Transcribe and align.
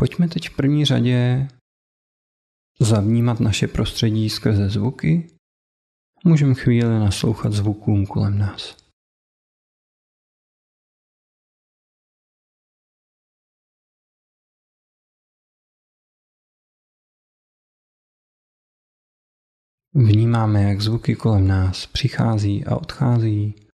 Pojďme 0.00 0.28
teď 0.28 0.48
v 0.48 0.56
první 0.56 0.84
řadě 0.84 1.48
zavnímat 2.80 3.40
naše 3.40 3.68
prostředí 3.68 4.30
skrze 4.30 4.68
zvuky. 4.68 5.30
Můžeme 6.24 6.54
chvíli 6.54 6.98
naslouchat 6.98 7.52
zvukům 7.52 8.06
kolem 8.06 8.38
nás. 8.38 8.76
Vnímáme, 19.94 20.62
jak 20.62 20.80
zvuky 20.80 21.16
kolem 21.16 21.48
nás 21.48 21.86
přichází 21.86 22.64
a 22.64 22.76
odchází. 22.76 23.69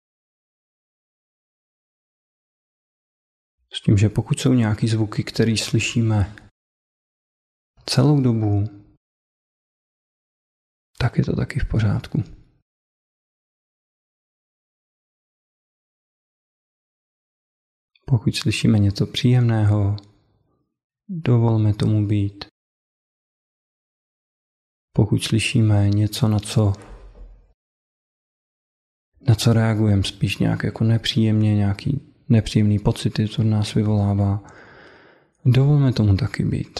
Tím, 3.85 3.98
že 3.98 4.09
pokud 4.09 4.40
jsou 4.40 4.53
nějaký 4.53 4.88
zvuky, 4.88 5.23
které 5.23 5.58
slyšíme 5.58 6.35
celou 7.85 8.21
dobu, 8.21 8.63
tak 10.98 11.17
je 11.17 11.23
to 11.23 11.35
taky 11.35 11.59
v 11.59 11.70
pořádku. 11.70 12.23
Pokud 18.05 18.35
slyšíme 18.35 18.79
něco 18.79 19.07
příjemného, 19.07 19.95
dovolme 21.10 21.73
tomu 21.73 22.07
být. 22.07 22.45
Pokud 24.95 25.23
slyšíme 25.23 25.90
něco, 25.90 26.27
na 26.27 26.40
co, 26.40 26.73
na 29.27 29.35
co 29.35 29.54
reagujeme 29.54 30.04
spíš 30.04 30.38
nějak 30.38 30.63
jako 30.63 30.84
nepříjemně, 30.84 31.55
nějaký 31.55 32.10
nepříjemný 32.32 32.79
pocity, 32.79 33.27
co 33.27 33.43
nás 33.43 33.74
vyvolává, 33.74 34.43
dovolme 35.46 35.93
tomu 35.93 36.15
taky 36.15 36.43
být. 36.43 36.79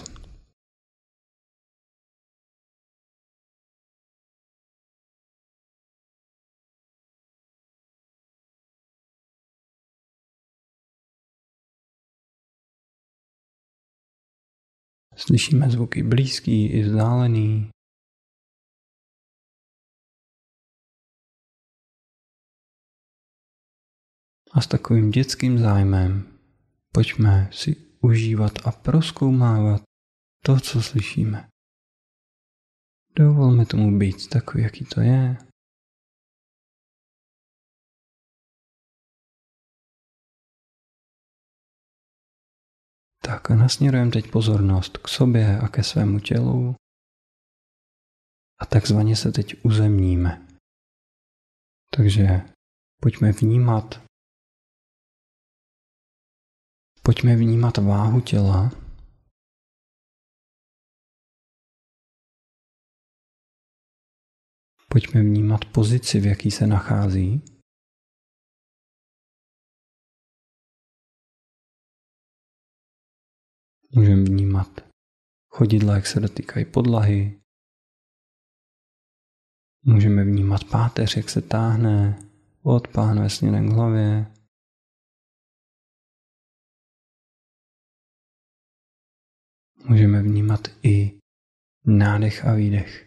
Slyšíme 15.16 15.70
zvuky 15.70 16.02
blízký 16.02 16.66
i 16.66 16.82
vzdálený. 16.82 17.70
A 24.52 24.60
s 24.60 24.66
takovým 24.66 25.10
dětským 25.10 25.58
zájmem 25.58 26.38
pojďme 26.94 27.48
si 27.52 27.76
užívat 28.00 28.52
a 28.66 28.72
proskoumávat 28.72 29.82
to, 30.44 30.60
co 30.60 30.82
slyšíme. 30.82 31.48
Dovolme 33.16 33.66
tomu 33.66 33.98
být 33.98 34.28
takový, 34.28 34.62
jaký 34.62 34.84
to 34.84 35.00
je. 35.00 35.36
Tak 43.22 43.50
a 43.50 43.54
nasměrujeme 43.54 44.10
teď 44.10 44.30
pozornost 44.30 44.98
k 44.98 45.08
sobě 45.08 45.58
a 45.58 45.68
ke 45.68 45.82
svému 45.82 46.20
tělu 46.20 46.74
a 48.60 48.66
takzvaně 48.66 49.16
se 49.16 49.32
teď 49.32 49.64
uzemníme. 49.64 50.46
Takže 51.96 52.42
pojďme 53.02 53.32
vnímat 53.32 54.11
Pojďme 57.04 57.36
vnímat 57.36 57.76
váhu 57.78 58.20
těla. 58.20 58.70
Pojďme 64.88 65.22
vnímat 65.22 65.60
pozici, 65.64 66.20
v 66.20 66.26
jaký 66.26 66.50
se 66.50 66.66
nachází. 66.66 67.44
Můžeme 73.94 74.24
vnímat 74.24 74.68
chodidla, 75.48 75.94
jak 75.94 76.06
se 76.06 76.20
dotýkají 76.20 76.64
podlahy. 76.64 77.42
Můžeme 79.84 80.24
vnímat 80.24 80.64
páteř, 80.64 81.16
jak 81.16 81.30
se 81.30 81.42
táhne 81.42 82.18
od 82.62 82.88
pánve 82.88 83.30
směrem 83.30 83.68
k 83.68 83.72
hlavě. 83.72 84.41
Můžeme 89.88 90.22
vnímat 90.22 90.60
i 90.82 91.18
nádech 91.84 92.44
a 92.44 92.54
výdech. 92.54 93.06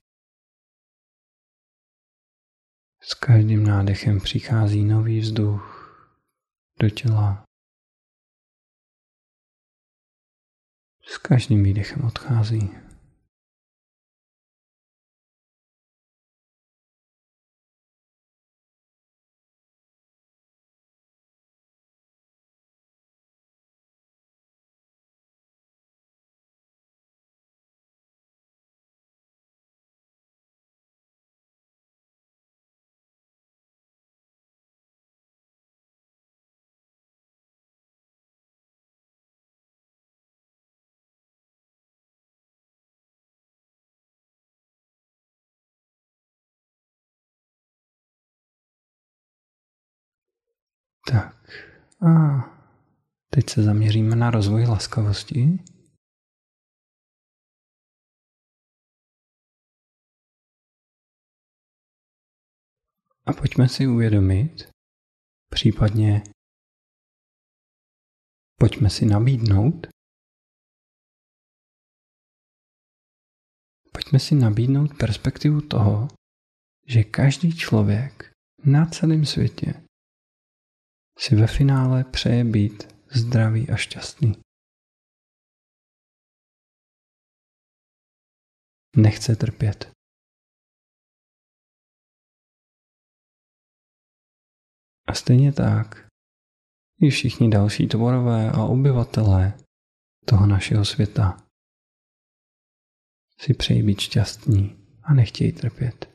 S 3.02 3.14
každým 3.14 3.64
nádechem 3.64 4.20
přichází 4.20 4.86
nový 4.86 5.20
vzduch 5.20 5.86
do 6.80 6.90
těla. 6.90 7.46
S 11.02 11.18
každým 11.18 11.64
výdechem 11.64 12.06
odchází. 12.06 12.85
Tak 51.08 51.36
a 52.02 52.10
teď 53.30 53.50
se 53.50 53.64
zaměříme 53.64 54.16
na 54.16 54.32
rozvoj 54.32 54.66
laskavosti. 54.66 55.60
A 63.26 63.34
pojďme 63.34 63.70
si 63.70 63.88
uvědomit, 63.88 64.70
případně 65.50 66.24
pojďme 68.60 68.90
si 68.90 69.06
nabídnout, 69.06 69.88
pojďme 73.94 74.20
si 74.20 74.36
nabídnout 74.36 74.98
perspektivu 75.00 75.62
toho, 75.62 76.08
že 76.88 77.04
každý 77.04 77.58
člověk 77.58 78.34
na 78.66 78.86
celém 78.86 79.26
světě 79.26 79.85
si 81.20 81.36
ve 81.36 81.48
finále 81.48 82.04
přeje 82.04 82.44
být 82.44 82.84
zdravý 83.16 83.70
a 83.70 83.76
šťastný. 83.76 84.42
Nechce 88.98 89.36
trpět. 89.36 89.92
A 95.08 95.14
stejně 95.14 95.54
tak 95.54 96.08
i 97.02 97.10
všichni 97.10 97.50
další 97.50 97.88
tvorové 97.88 98.52
a 98.52 98.64
obyvatelé 98.64 99.58
toho 100.26 100.48
našeho 100.48 100.86
světa 100.86 101.38
si 103.40 103.54
přejí 103.54 103.84
být 103.84 104.00
šťastní 104.00 104.88
a 105.04 105.14
nechtějí 105.14 105.52
trpět. 105.52 106.15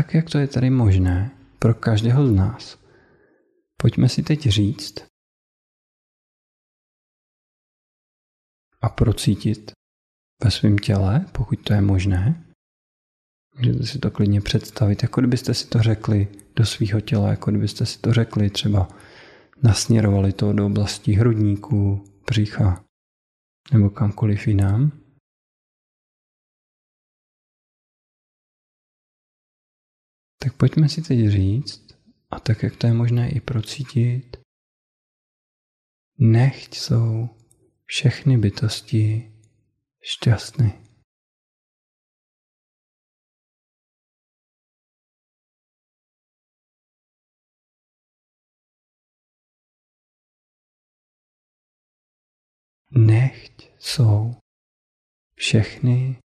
Tak, 0.00 0.14
jak 0.14 0.30
to 0.30 0.38
je 0.38 0.46
tady 0.46 0.70
možné 0.70 1.30
pro 1.58 1.74
každého 1.74 2.26
z 2.26 2.32
nás. 2.32 2.78
Pojďme 3.76 4.08
si 4.08 4.22
teď 4.22 4.40
říct 4.40 4.94
a 8.80 8.88
procítit 8.88 9.72
ve 10.44 10.50
svém 10.50 10.78
těle, 10.78 11.26
pokud 11.32 11.56
to 11.56 11.72
je 11.72 11.80
možné. 11.80 12.44
Můžete 13.56 13.86
si 13.86 13.98
to 13.98 14.10
klidně 14.10 14.40
představit, 14.40 15.02
jako 15.02 15.20
kdybyste 15.20 15.54
si 15.54 15.66
to 15.66 15.82
řekli 15.82 16.28
do 16.56 16.66
svého 16.66 17.00
těla, 17.00 17.30
jako 17.30 17.50
kdybyste 17.50 17.86
si 17.86 17.98
to 17.98 18.12
řekli 18.12 18.50
třeba 18.50 18.88
nasměrovali 19.62 20.32
to 20.32 20.52
do 20.52 20.66
oblasti 20.66 21.12
hrudníků, 21.12 22.04
břicha 22.26 22.84
nebo 23.72 23.90
kamkoliv 23.90 24.48
jinam. 24.48 24.99
Tak 30.42 30.56
pojďme 30.56 30.88
si 30.88 31.02
teď 31.02 31.28
říct, 31.28 31.98
a 32.30 32.40
tak 32.40 32.62
jak 32.62 32.76
to 32.76 32.86
je 32.86 32.92
možné 32.92 33.30
i 33.30 33.40
procítit, 33.40 34.36
nechť 36.18 36.74
jsou 36.74 37.28
všechny 37.84 38.38
bytosti 38.38 39.32
šťastné. 40.02 40.84
Nechť 52.90 53.70
jsou 53.78 54.34
všechny 55.36 56.20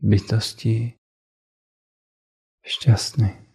bytosti 0.00 0.94
šťastné. 2.64 3.49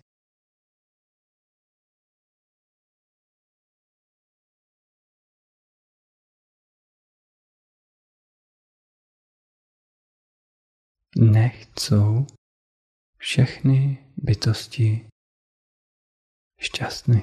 Nechť 11.17 11.79
jsou 11.79 12.27
všechny 13.17 14.07
bytosti 14.17 15.07
šťastné. 16.59 17.21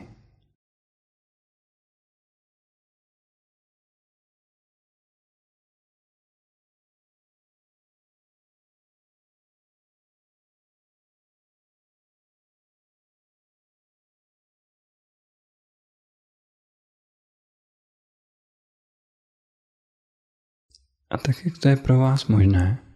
A 21.10 21.18
tak, 21.18 21.44
jak 21.44 21.58
to 21.58 21.68
je 21.68 21.76
pro 21.76 21.98
vás 21.98 22.26
možné, 22.26 22.91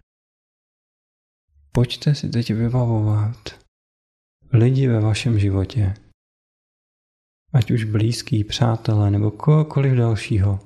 pojďte 1.77 2.15
si 2.15 2.29
teď 2.29 2.53
vybavovat 2.53 3.65
lidi 4.53 4.89
ve 4.89 5.01
vašem 5.01 5.39
životě, 5.39 5.95
ať 7.53 7.71
už 7.71 7.85
blízký, 7.85 8.45
přátelé 8.45 9.11
nebo 9.11 9.31
kohokoliv 9.31 9.93
dalšího. 9.93 10.61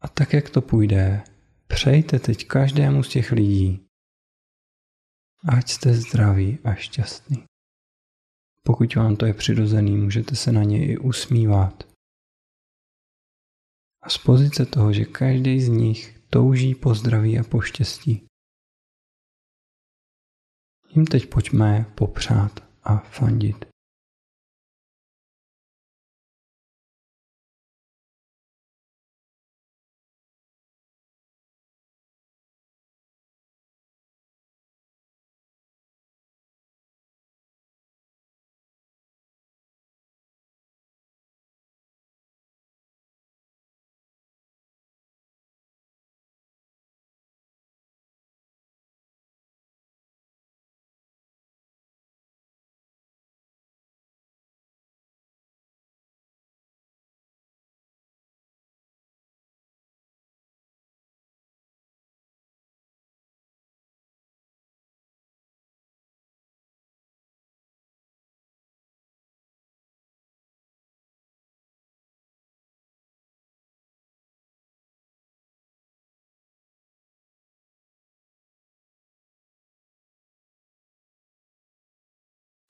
A 0.00 0.08
tak, 0.08 0.32
jak 0.32 0.50
to 0.50 0.60
půjde, 0.60 1.22
přejte 1.66 2.18
teď 2.18 2.46
každému 2.46 3.02
z 3.02 3.08
těch 3.08 3.32
lidí, 3.32 3.86
ať 5.48 5.68
jste 5.68 5.94
zdraví 5.94 6.58
a 6.64 6.74
šťastný. 6.74 7.44
Pokud 8.62 8.94
vám 8.94 9.16
to 9.16 9.26
je 9.26 9.34
přirozený, 9.34 9.96
můžete 9.96 10.36
se 10.36 10.52
na 10.52 10.62
ně 10.62 10.86
i 10.86 10.98
usmívat. 10.98 11.84
A 14.02 14.08
z 14.08 14.18
pozice 14.18 14.66
toho, 14.66 14.92
že 14.92 15.04
každý 15.04 15.60
z 15.60 15.68
nich 15.68 16.20
touží 16.30 16.74
po 16.74 16.94
zdraví 16.94 17.38
a 17.38 17.44
po 17.44 17.60
štěstí. 17.60 18.27
Jim 20.94 21.06
teď 21.06 21.26
pojďme 21.26 21.86
popřát 21.94 22.60
a 22.84 22.96
fandit. 23.10 23.67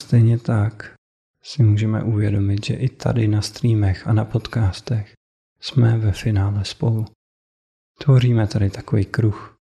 Stejně 0.09 0.39
tak 0.39 0.95
si 1.43 1.63
můžeme 1.63 2.03
uvědomit, 2.03 2.67
že 2.67 2.75
i 2.75 2.89
tady 2.89 3.29
na 3.29 3.43
streamech 3.43 4.07
a 4.07 4.13
na 4.13 4.25
podcastech 4.25 5.15
jsme 5.61 5.99
ve 5.99 6.13
finále 6.13 6.65
spolu. 6.65 7.05
Tvoříme 7.99 8.47
tady 8.47 8.71
takový 8.71 9.05
kruh 9.05 9.57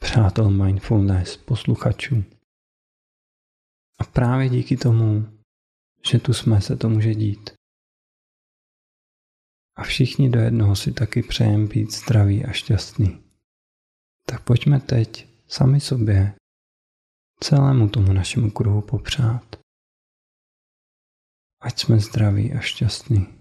přátel 0.00 0.50
mindfulness, 0.50 1.36
posluchačů. 1.36 2.24
A 3.98 4.04
právě 4.04 4.48
díky 4.48 4.76
tomu, 4.76 5.38
že 6.10 6.18
tu 6.18 6.32
jsme, 6.32 6.60
se 6.60 6.76
to 6.76 6.88
může 6.88 7.14
dít. 7.14 7.50
A 9.76 9.82
všichni 9.82 10.30
do 10.30 10.40
jednoho 10.40 10.76
si 10.76 10.92
taky 10.92 11.22
přejeme 11.22 11.66
být 11.66 11.92
zdraví 11.92 12.44
a 12.44 12.52
šťastný. 12.52 13.22
Tak 14.26 14.44
pojďme 14.44 14.80
teď 14.80 15.28
sami 15.46 15.80
sobě 15.80 16.39
celému 17.44 17.88
tomu 17.88 18.12
našemu 18.12 18.50
kruhu 18.50 18.80
popřát. 18.80 19.56
Ať 21.62 21.78
jsme 21.80 22.00
zdraví 22.00 22.52
a 22.52 22.60
šťastní. 22.60 23.39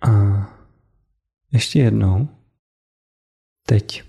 A 0.00 0.10
ještě 1.52 1.78
jednou, 1.78 2.28
teď 3.66 4.02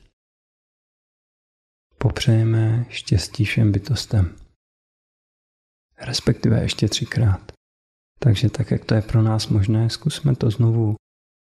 popřejeme 1.98 2.86
štěstí 2.90 3.46
všem 3.46 3.72
bytostem. 3.72 4.36
Respektive 5.98 6.62
ještě 6.62 6.88
třikrát. 6.88 7.52
Takže 8.20 8.50
tak, 8.50 8.72
jak 8.72 8.86
to 8.86 8.96
je 8.96 9.02
pro 9.02 9.22
nás 9.22 9.48
možné, 9.48 9.90
zkusme 9.90 10.36
to 10.36 10.52
znovu 10.52 10.96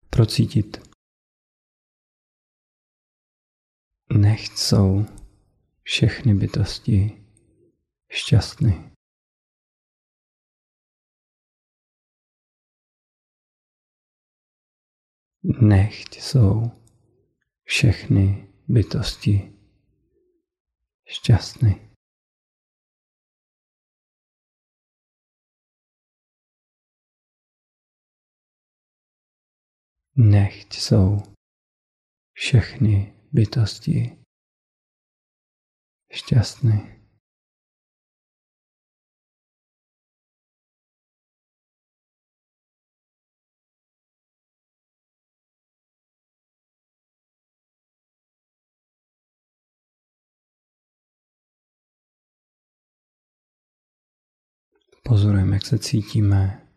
procítit. 0.09 0.91
Nechť 4.13 4.57
jsou 4.57 5.05
všechny 5.83 6.33
bytosti 6.33 7.25
šťastné. 8.11 8.91
Nechť 15.43 16.15
jsou 16.15 16.61
všechny 17.63 18.47
bytosti 18.67 19.57
šťastné. 21.05 21.91
Nechť 30.15 30.73
jsou 30.73 31.17
všechny 32.33 33.13
bytosti 33.31 34.23
šťastné. 36.11 37.00
Pozorujeme, 55.03 55.55
jak 55.55 55.65
se 55.65 55.79
cítíme. 55.79 56.67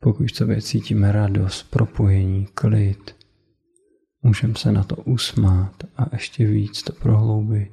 Pokud 0.00 0.26
v 0.26 0.36
sobě 0.36 0.62
cítíme 0.62 1.12
radost, 1.12 1.62
propojení, 1.62 2.46
klid, 2.46 3.16
můžeme 4.22 4.54
se 4.54 4.72
na 4.72 4.84
to 4.84 4.96
usmát 4.96 5.84
a 5.96 6.06
ještě 6.12 6.46
víc 6.46 6.82
to 6.82 6.92
prohloubit. 6.92 7.72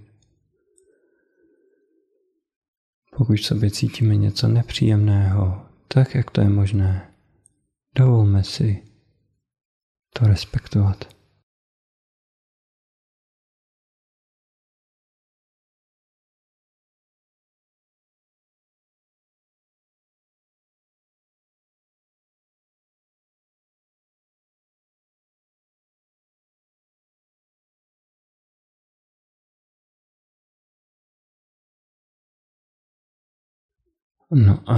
Pokud 3.17 3.37
v 3.37 3.45
sobě 3.45 3.71
cítíme 3.71 4.15
něco 4.15 4.47
nepříjemného, 4.47 5.65
tak 5.87 6.15
jak 6.15 6.31
to 6.31 6.41
je 6.41 6.49
možné, 6.49 7.13
dovolme 7.95 8.43
si 8.43 8.83
to 10.13 10.27
respektovat. 10.27 11.16
No 34.31 34.69
a 34.69 34.77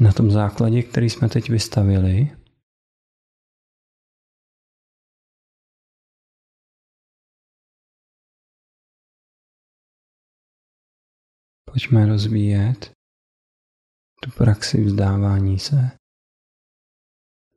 na 0.00 0.12
tom 0.16 0.30
základě, 0.30 0.82
který 0.82 1.10
jsme 1.10 1.28
teď 1.28 1.50
vystavili, 1.50 2.36
pojďme 11.64 12.06
rozvíjet 12.06 12.92
tu 14.22 14.30
praxi 14.30 14.84
vzdávání 14.84 15.58
se, 15.58 15.90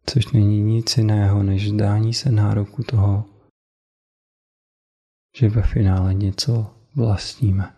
což 0.06 0.32
není 0.34 0.62
nic 0.62 0.98
jiného 0.98 1.44
než 1.44 1.66
vzdání 1.66 2.14
se 2.14 2.32
nároku 2.32 2.84
toho, 2.84 3.26
že 5.38 5.50
ve 5.50 5.62
finále 5.62 6.14
něco 6.14 6.76
vlastníme. 6.96 7.77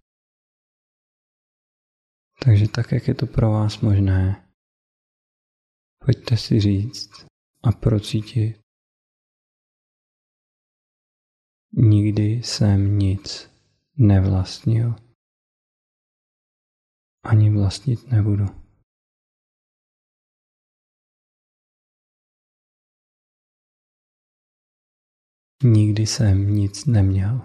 Takže 2.45 2.65
tak, 2.75 2.91
jak 2.91 3.07
je 3.07 3.15
to 3.15 3.25
pro 3.25 3.51
vás 3.51 3.81
možné, 3.81 4.49
pojďte 6.05 6.37
si 6.37 6.59
říct 6.59 7.09
a 7.63 7.71
procítit. 7.71 8.59
Nikdy 11.73 12.23
jsem 12.23 12.99
nic 12.99 13.49
nevlastnil. 13.97 14.95
Ani 17.23 17.49
vlastnit 17.49 18.07
nebudu. 18.07 18.45
Nikdy 25.63 26.07
jsem 26.07 26.55
nic 26.55 26.85
neměl. 26.85 27.43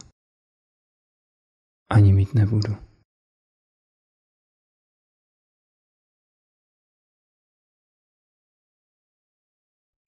Ani 1.90 2.12
mít 2.12 2.34
nebudu. 2.34 2.93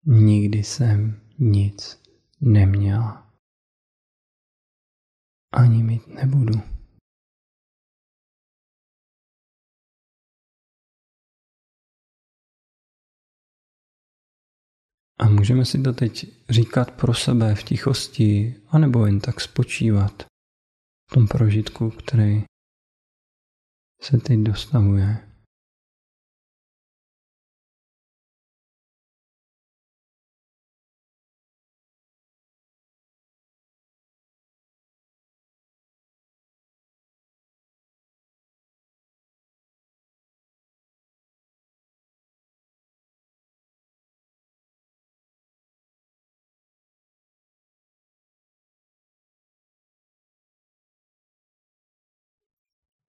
Nikdy 0.09 0.59
jsem 0.59 1.21
nic 1.39 2.03
neměla. 2.41 3.33
Ani 5.53 5.83
mít 5.83 6.07
nebudu. 6.07 6.53
A 15.19 15.29
můžeme 15.29 15.65
si 15.65 15.83
to 15.83 15.93
teď 15.93 16.27
říkat 16.51 16.91
pro 16.91 17.15
sebe 17.15 17.55
v 17.55 17.63
tichosti, 17.63 18.55
anebo 18.69 19.07
jen 19.07 19.21
tak 19.21 19.41
spočívat 19.41 20.23
v 21.11 21.15
tom 21.15 21.29
prožitku, 21.29 21.91
který 21.91 22.45
se 24.03 24.19
teď 24.19 24.39
dostavuje. 24.39 25.26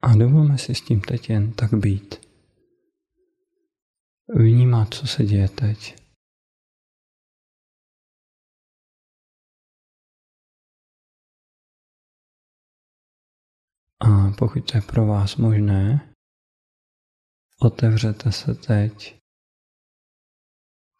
A 0.02 0.08
dovolme 0.20 0.58
si 0.58 0.76
s 0.76 0.82
tím 0.82 1.02
teď 1.02 1.30
jen 1.30 1.54
tak 1.54 1.74
být. 1.74 2.16
Vnímat, 4.36 4.94
co 4.94 5.08
se 5.08 5.24
děje 5.24 5.50
teď. 5.50 6.08
A 14.00 14.32
pokud 14.38 14.72
to 14.72 14.78
je 14.78 14.82
pro 14.82 15.06
vás 15.06 15.36
možné, 15.36 16.14
otevřete 17.62 18.32
se 18.32 18.56
teď 18.56 19.20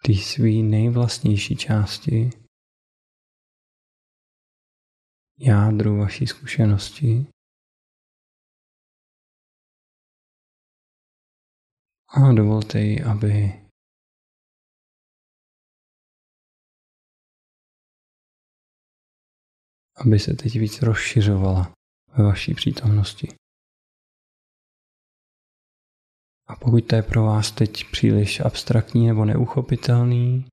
té 0.04 0.14
svý 0.14 0.64
nejvlastnější 0.64 1.56
části, 1.56 2.30
jádru 5.40 5.98
vaší 5.98 6.28
zkušenosti, 6.28 7.28
A 12.10 12.34
dovolte 12.34 12.80
jí, 12.80 13.04
aby 13.04 13.68
aby 20.06 20.20
se 20.20 20.34
teď 20.34 20.54
víc 20.60 20.82
rozšiřovala 20.82 21.74
ve 22.18 22.24
vaší 22.24 22.54
přítomnosti. 22.54 23.28
A 26.48 26.56
pokud 26.56 26.88
to 26.88 26.96
je 26.96 27.04
pro 27.04 27.24
vás 27.24 27.52
teď 27.52 27.92
příliš 27.92 28.40
abstraktní 28.40 29.08
nebo 29.08 29.26
neuchopitelný, 29.26 30.46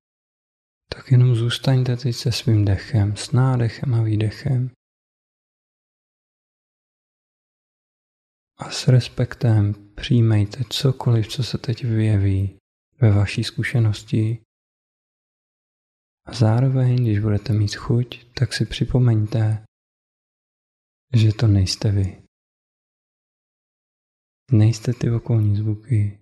tak 0.89 1.11
jenom 1.11 1.35
zůstaňte 1.35 1.97
teď 1.97 2.15
se 2.15 2.31
svým 2.31 2.65
dechem, 2.65 3.15
s 3.15 3.31
nádechem 3.31 3.95
a 3.95 4.03
výdechem. 4.03 4.71
A 8.57 8.69
s 8.69 8.87
respektem 8.87 9.84
Přijmejte 9.95 10.63
cokoliv, 10.69 11.27
co 11.27 11.43
se 11.43 11.57
teď 11.57 11.83
vyjeví 11.83 12.57
ve 13.01 13.11
vaší 13.11 13.43
zkušenosti. 13.43 14.41
A 16.25 16.33
zároveň, 16.33 17.03
když 17.03 17.19
budete 17.19 17.53
mít 17.53 17.75
chuť, 17.75 18.33
tak 18.33 18.53
si 18.53 18.65
připomeňte, 18.65 19.65
že 21.13 21.33
to 21.33 21.47
nejste 21.47 21.91
vy. 21.91 22.21
Nejste 24.51 24.93
ty 24.93 25.11
okolní 25.11 25.55
zvuky, 25.55 26.19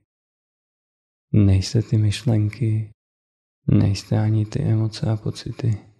nejste 1.32 1.82
ty 1.82 1.98
myšlenky, 1.98 2.92
nejste 3.68 4.20
ani 4.20 4.46
ty 4.46 4.62
emoce 4.64 5.12
a 5.12 5.18
pocity. 5.18 5.93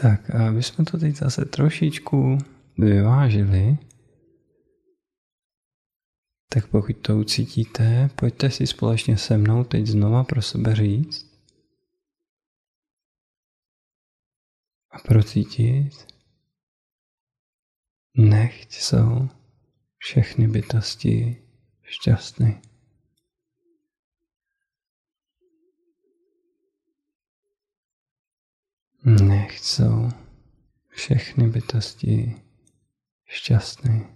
Tak 0.00 0.30
a 0.30 0.48
aby 0.48 0.62
jsme 0.62 0.84
to 0.84 0.98
teď 0.98 1.16
zase 1.16 1.44
trošičku 1.44 2.38
vyvážili, 2.78 3.78
tak 6.48 6.66
pokud 6.66 6.96
to 6.96 7.18
ucítíte, 7.18 8.10
pojďte 8.16 8.50
si 8.50 8.66
společně 8.66 9.16
se 9.18 9.38
mnou 9.38 9.64
teď 9.64 9.86
znova 9.86 10.24
pro 10.24 10.42
sebe 10.42 10.74
říct. 10.74 11.26
A 14.90 14.98
procítit, 14.98 16.06
nechť 18.16 18.72
jsou 18.72 19.28
všechny 19.98 20.48
bytosti 20.48 21.42
šťastný. 21.82 22.60
Nechť 29.06 29.64
jsou 29.64 30.08
všechny 30.88 31.48
bytosti 31.48 32.42
šťastný. 33.24 34.06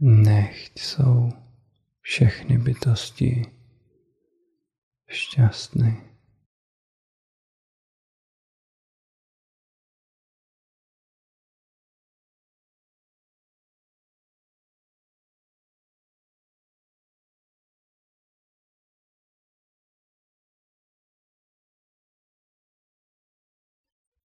Nechť 0.00 0.78
jsou 0.78 1.30
všechny 2.00 2.58
bytosti 2.58 3.46
šťastný. 5.08 6.11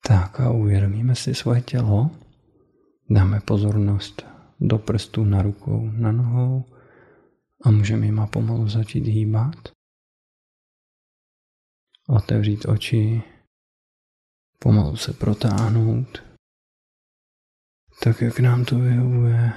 Tak 0.06 0.40
a 0.40 0.50
uvědomíme 0.50 1.14
si 1.14 1.34
svoje 1.34 1.60
tělo. 1.60 2.10
Dáme 3.10 3.40
pozornost 3.40 4.22
do 4.60 4.78
prstů 4.78 5.24
na 5.24 5.42
rukou, 5.42 5.90
na 5.90 6.12
nohou 6.12 6.64
a 7.64 7.70
můžeme 7.70 8.06
jima 8.06 8.26
pomalu 8.26 8.68
začít 8.68 9.06
hýbat. 9.06 9.72
Otevřít 12.08 12.66
oči, 12.66 13.22
pomalu 14.58 14.96
se 14.96 15.12
protáhnout, 15.12 16.22
tak 18.02 18.22
jak 18.22 18.40
nám 18.40 18.64
to 18.64 18.78
vyhovuje. 18.78 19.52